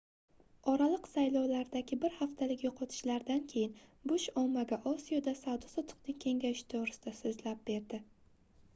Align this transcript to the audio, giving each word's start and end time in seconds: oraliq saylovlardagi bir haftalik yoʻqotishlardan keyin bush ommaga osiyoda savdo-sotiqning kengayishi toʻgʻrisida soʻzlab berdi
oraliq 0.71 1.09
saylovlardagi 1.09 1.97
bir 2.05 2.15
haftalik 2.21 2.63
yoʻqotishlardan 2.67 3.43
keyin 3.51 3.75
bush 4.13 4.25
ommaga 4.43 4.81
osiyoda 4.93 5.33
savdo-sotiqning 5.43 6.21
kengayishi 6.27 6.69
toʻgʻrisida 6.75 7.17
soʻzlab 7.23 7.61
berdi 7.73 8.01